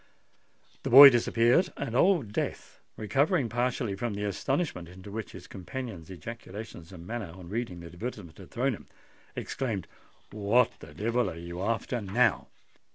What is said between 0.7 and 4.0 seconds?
The boy disappeared; and Old Death, recovering partially